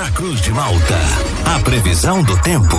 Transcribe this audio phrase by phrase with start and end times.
[0.00, 0.98] Na Cruz de Malta,
[1.44, 2.74] a previsão do tempo.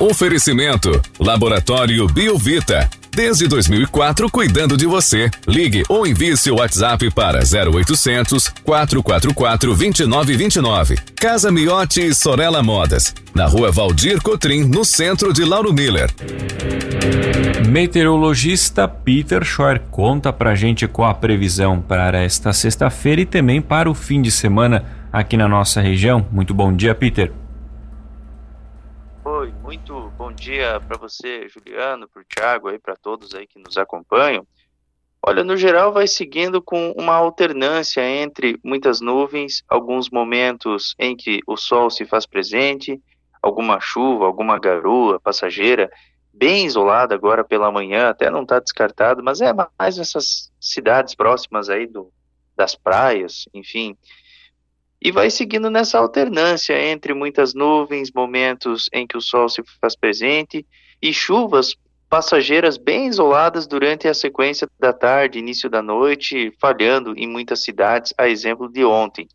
[0.00, 2.90] Oferecimento: Laboratório Biovita.
[3.14, 5.30] Desde 2004, cuidando de você.
[5.46, 10.96] Ligue ou envie seu WhatsApp para 0800 444 2929.
[11.14, 13.14] Casa Miotti e Sorella Modas.
[13.32, 16.10] Na rua Valdir Cotrim, no centro de Lauro Miller.
[17.68, 23.88] Meteorologista Peter Schor conta pra gente qual a previsão para esta sexta-feira e também para
[23.88, 26.26] o fim de semana aqui na nossa região.
[26.30, 27.32] Muito bom dia, Peter.
[29.24, 33.58] Oi, muito bom dia para você, Juliano, para o Thiago, aí para todos aí que
[33.58, 34.46] nos acompanham.
[35.22, 41.40] Olha, no geral vai seguindo com uma alternância entre muitas nuvens, alguns momentos em que
[41.46, 43.00] o sol se faz presente,
[43.42, 45.90] alguma chuva, alguma garoa passageira,
[46.30, 51.70] bem isolada agora pela manhã, até não está descartado, mas é mais nessas cidades próximas
[51.70, 52.12] aí do,
[52.54, 53.96] das praias, enfim.
[55.00, 59.94] E vai seguindo nessa alternância entre muitas nuvens, momentos em que o sol se faz
[59.94, 60.66] presente
[61.00, 61.76] e chuvas
[62.08, 68.14] passageiras bem isoladas durante a sequência da tarde, início da noite, falhando em muitas cidades,
[68.16, 69.28] a exemplo de ontem.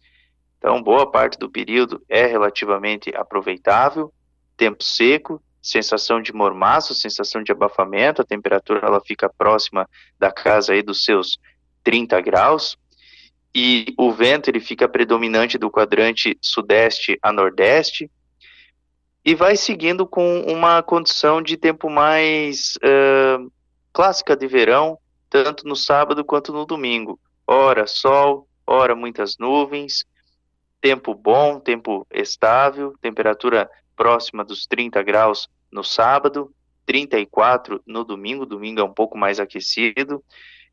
[0.57, 4.11] Então, boa parte do período é relativamente aproveitável,
[4.55, 9.87] tempo seco, sensação de mormaço, sensação de abafamento, a temperatura ela fica próxima
[10.17, 11.37] da casa aí dos seus
[11.83, 12.77] 30 graus,
[13.53, 18.09] e o vento ele fica predominante do quadrante sudeste a nordeste
[19.23, 23.51] e vai seguindo com uma condição de tempo mais uh,
[23.93, 24.97] clássica de verão,
[25.29, 27.19] tanto no sábado quanto no domingo.
[27.45, 30.05] Ora sol, ora muitas nuvens,
[30.79, 36.51] tempo bom, tempo estável, temperatura próxima dos 30 graus no sábado,
[36.85, 40.23] 34 no domingo, domingo é um pouco mais aquecido,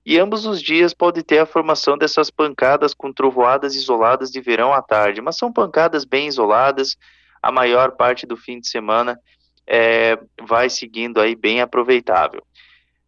[0.05, 4.73] e ambos os dias pode ter a formação dessas pancadas com trovoadas isoladas de verão
[4.73, 6.97] à tarde, mas são pancadas bem isoladas,
[7.43, 9.19] a maior parte do fim de semana
[9.67, 12.43] é, vai seguindo aí bem aproveitável.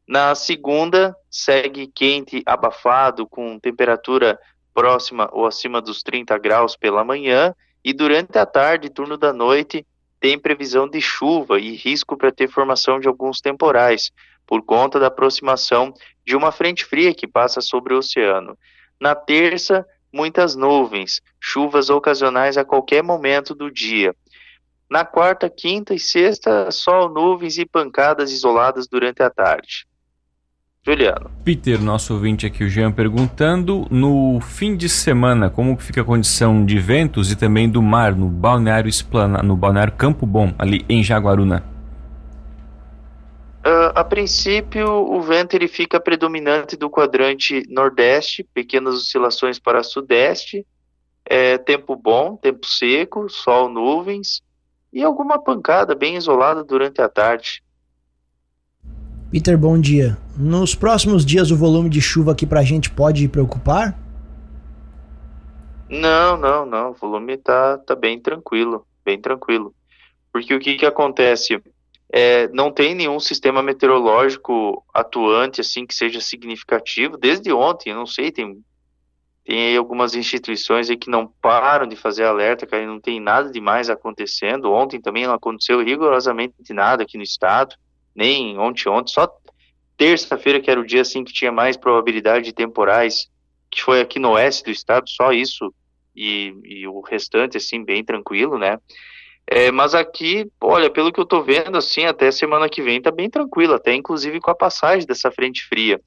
[0.07, 4.39] Na segunda, segue quente, abafado, com temperatura
[4.75, 9.87] próxima ou acima dos 30 graus pela manhã, e durante a tarde, turno da noite,
[10.21, 14.13] tem previsão de chuva e risco para ter formação de alguns temporais,
[14.47, 15.95] por conta da aproximação
[16.27, 18.57] de uma frente fria que passa sobre o oceano.
[19.01, 24.15] Na terça, muitas nuvens, chuvas ocasionais a qualquer momento do dia.
[24.91, 29.87] Na quarta, quinta e sexta, sol, nuvens e pancadas isoladas durante a tarde.
[30.83, 31.31] Juliano.
[31.45, 36.65] Peter, nosso ouvinte aqui, o Jean, perguntando: no fim de semana, como fica a condição
[36.65, 41.03] de ventos e também do mar no balneário Esplana, no balneário Campo Bom, ali em
[41.03, 41.63] Jaguaruna?
[43.61, 50.67] Uh, a princípio, o vento ele fica predominante do quadrante nordeste, pequenas oscilações para sudeste,
[51.27, 54.41] é, tempo bom, tempo seco, sol, nuvens
[54.91, 57.63] e alguma pancada bem isolada durante a tarde.
[59.31, 60.19] Peter, bom dia.
[60.37, 63.97] Nos próximos dias, o volume de chuva aqui para a gente pode preocupar?
[65.89, 66.91] Não, não, não.
[66.91, 69.73] O volume tá, tá bem tranquilo, bem tranquilo.
[70.33, 71.63] Porque o que que acontece?
[72.13, 77.95] É, não tem nenhum sistema meteorológico atuante assim que seja significativo desde ontem.
[77.95, 78.61] Não sei, tem
[79.45, 83.89] tem algumas instituições aí que não param de fazer alerta, que não tem nada demais
[83.89, 84.71] acontecendo.
[84.71, 87.75] Ontem também não aconteceu rigorosamente nada aqui no estado,
[88.15, 89.29] nem ontem ontem, só
[89.97, 93.29] terça-feira que era o dia assim que tinha mais probabilidade de temporais,
[93.71, 95.73] que foi aqui no oeste do estado, só isso
[96.15, 98.79] e, e o restante assim bem tranquilo, né?
[99.47, 103.11] É, mas aqui, olha, pelo que eu tô vendo, assim, até semana que vem tá
[103.11, 106.01] bem tranquilo, até inclusive com a passagem dessa frente fria.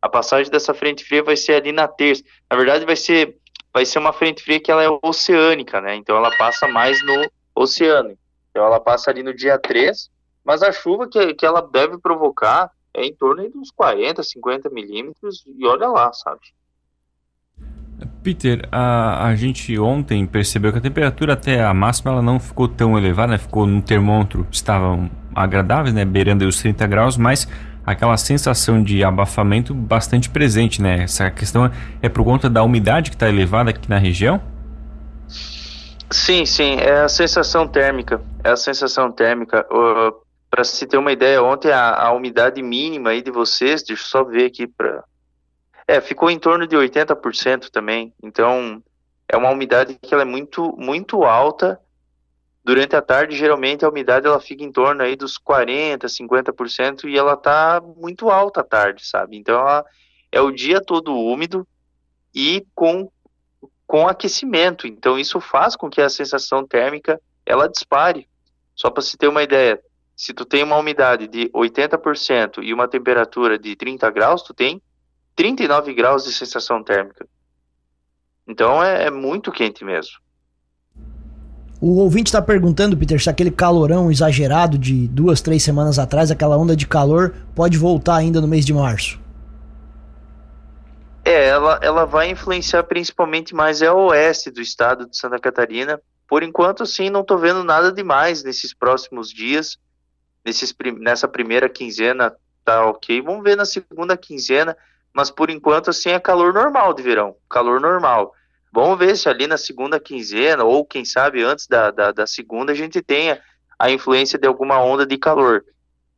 [0.00, 2.24] A passagem dessa frente fria vai ser ali na terça.
[2.50, 3.36] Na verdade, vai ser,
[3.72, 5.94] vai ser uma frente fria que ela é oceânica, né?
[5.94, 8.16] Então ela passa mais no oceano.
[8.50, 10.10] Então ela passa ali no dia 3,
[10.50, 14.68] mas a chuva que, que ela deve provocar é em torno de uns 40, 50
[14.70, 16.40] milímetros, e olha lá, sabe?
[18.20, 22.66] Peter, a, a gente ontem percebeu que a temperatura até a máxima ela não ficou
[22.66, 23.38] tão elevada, né?
[23.38, 26.04] ficou no termômetro, estavam agradáveis, né?
[26.04, 27.46] beirando os 30 graus, mas
[27.86, 31.04] aquela sensação de abafamento bastante presente, né?
[31.04, 31.70] Essa questão
[32.02, 34.42] é por conta da umidade que está elevada aqui na região?
[36.10, 39.64] Sim, sim, é a sensação térmica, é a sensação térmica.
[39.70, 44.02] Uh, para se ter uma ideia, ontem a, a, umidade mínima aí de vocês, deixa
[44.02, 45.04] eu só ver aqui para
[45.86, 48.14] é, ficou em torno de 80% também.
[48.22, 48.80] Então,
[49.28, 51.80] é uma umidade que ela é muito, muito alta.
[52.64, 57.18] Durante a tarde, geralmente, a umidade ela fica em torno aí dos 40%, 50% e
[57.18, 59.36] ela tá muito alta à tarde, sabe?
[59.36, 59.84] Então, ela
[60.30, 61.66] é o dia todo úmido
[62.32, 63.10] e com
[63.90, 64.86] com aquecimento.
[64.86, 68.28] Então isso faz com que a sensação térmica ela dispare.
[68.72, 69.82] Só para se ter uma ideia,
[70.20, 74.78] se tu tem uma umidade de 80% e uma temperatura de 30 graus, tu tem
[75.34, 77.26] 39 graus de sensação térmica.
[78.46, 80.12] Então é, é muito quente mesmo.
[81.80, 86.58] O ouvinte está perguntando, Peter, se aquele calorão exagerado de duas, três semanas atrás, aquela
[86.58, 89.18] onda de calor, pode voltar ainda no mês de março.
[91.24, 95.98] É, ela, ela vai influenciar principalmente mais a oeste do estado de Santa Catarina.
[96.28, 99.78] Por enquanto, sim, não estou vendo nada demais nesses próximos dias.
[100.44, 102.34] Nesses, nessa primeira quinzena
[102.64, 103.20] tá ok.
[103.22, 104.76] Vamos ver na segunda quinzena,
[105.12, 107.36] mas por enquanto, assim, é calor normal de verão.
[107.48, 108.32] Calor normal.
[108.72, 112.72] Vamos ver se ali na segunda quinzena, ou quem sabe antes da, da, da segunda,
[112.72, 113.40] a gente tenha
[113.78, 115.64] a influência de alguma onda de calor.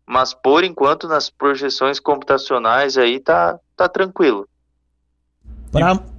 [0.07, 4.47] Mas por enquanto, nas projeções computacionais aí tá, tá tranquilo.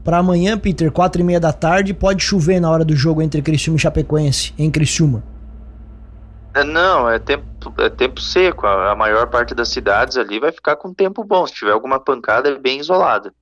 [0.03, 3.41] Para amanhã, Peter, quatro e meia da tarde, pode chover na hora do jogo entre
[3.41, 5.23] Criciúma e Chapecoense, em Criciúma.
[6.53, 8.67] É, não, é tempo, é tempo seco.
[8.67, 11.47] A, maior parte das cidades ali vai ficar com tempo bom.
[11.47, 13.33] Se tiver alguma pancada, é bem isolada.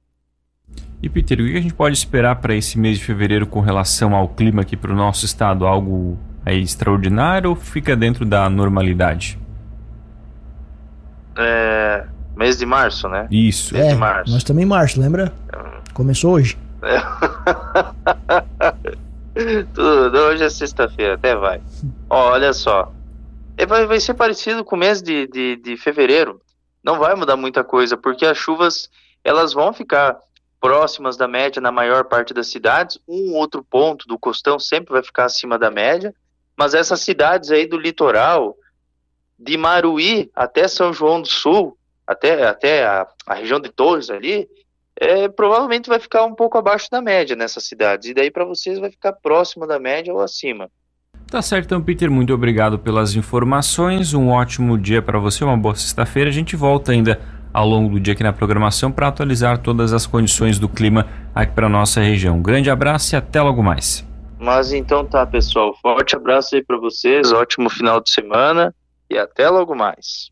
[1.04, 4.16] E Peter, o que a gente pode esperar para esse mês de fevereiro com relação
[4.16, 5.66] ao clima aqui para o nosso estado?
[5.66, 9.38] Algo aí extraordinário ou fica dentro da normalidade?
[11.36, 12.06] É,
[12.36, 13.28] mês de março, né?
[13.30, 13.74] Isso.
[13.74, 14.31] Mês é, de março.
[14.31, 15.34] Nós também em março, lembra?
[15.94, 16.58] Começou hoje.
[16.84, 17.02] É.
[19.74, 21.62] Tudo, hoje é sexta-feira, até vai.
[22.10, 22.92] Ó, olha só.
[23.62, 26.42] É, vai, vai ser parecido com o mês de, de, de fevereiro.
[26.84, 28.90] Não vai mudar muita coisa, porque as chuvas
[29.24, 30.18] elas vão ficar
[30.60, 32.98] próximas da média na maior parte das cidades.
[33.08, 36.12] Um outro ponto do costão sempre vai ficar acima da média.
[36.58, 38.58] Mas essas cidades aí do litoral,
[39.38, 41.78] de Maruí até São João do Sul,
[42.08, 44.50] até, até a, a região de Torres ali,
[45.00, 48.10] é, provavelmente vai ficar um pouco abaixo da média nessas cidades.
[48.10, 50.68] E daí para vocês vai ficar próximo da média ou acima.
[51.31, 52.12] Tá certo, então, Peter.
[52.12, 54.13] Muito obrigado pelas informações.
[54.13, 56.30] Um ótimo dia para você, uma boa sexta-feira.
[56.30, 57.22] A gente volta ainda
[57.54, 61.54] ao longo do dia aqui na programação para atualizar todas as condições do clima aqui
[61.54, 62.36] para nossa região.
[62.36, 64.06] Um grande abraço e até logo mais.
[64.38, 65.74] Mas então tá, pessoal.
[65.81, 67.31] Forte abraço aí para vocês.
[67.31, 68.75] Ótimo final de semana
[69.10, 70.30] e até logo mais.